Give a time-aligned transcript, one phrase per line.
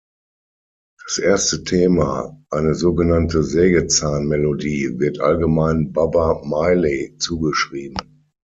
[1.05, 8.25] Das erste Thema, eine sogenannte „Sägezahn-Melodie“ wird allgemein Bubber Miley zugeschrieben.